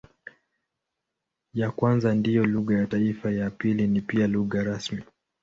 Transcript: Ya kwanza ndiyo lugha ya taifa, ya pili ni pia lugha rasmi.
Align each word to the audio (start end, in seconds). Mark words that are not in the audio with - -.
Ya 1.53 1.71
kwanza 1.71 2.15
ndiyo 2.15 2.45
lugha 2.45 2.77
ya 2.79 2.87
taifa, 2.87 3.31
ya 3.31 3.49
pili 3.49 3.87
ni 3.87 4.01
pia 4.01 4.27
lugha 4.27 4.63
rasmi. 4.63 5.03